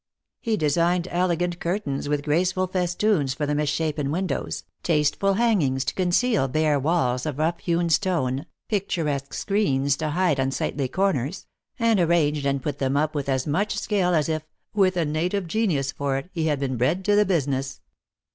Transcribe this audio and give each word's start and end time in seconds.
He 0.39 0.57
designed 0.57 1.07
elegant 1.11 1.59
curtains, 1.59 2.09
with 2.09 2.23
grace 2.23 2.53
ful 2.53 2.65
festoons 2.65 3.35
for 3.35 3.45
the 3.45 3.53
misshapen 3.53 4.09
windows, 4.09 4.63
tasteful 4.81 5.35
hang 5.35 5.61
ings 5.61 5.85
to 5.85 5.93
conceal 5.93 6.47
bare 6.47 6.79
walls 6.79 7.27
of 7.27 7.37
rough 7.37 7.59
hewn 7.59 7.87
stone, 7.87 8.47
pic 8.67 8.89
turesque 8.89 9.31
screens 9.31 9.95
to 9.97 10.09
hide 10.09 10.39
unsightly 10.39 10.87
corners; 10.87 11.45
and 11.77 11.99
ar 11.99 12.07
ranged 12.07 12.47
and 12.47 12.63
put 12.63 12.79
them 12.79 12.97
up 12.97 13.13
with 13.13 13.29
as 13.29 13.45
much 13.45 13.77
skill 13.77 14.15
as 14.15 14.27
if, 14.27 14.41
with 14.73 14.97
a 14.97 15.05
native 15.05 15.45
genius 15.45 15.91
for 15.91 16.17
it, 16.17 16.31
he 16.33 16.47
had 16.47 16.59
been 16.59 16.77
bred 16.77 17.05
to 17.05 17.15
the 17.15 17.23
busi 17.23 17.49
ness. 17.49 17.81